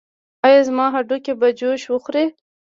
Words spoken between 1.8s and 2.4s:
وخوري؟